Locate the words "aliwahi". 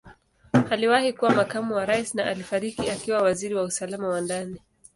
0.69-1.13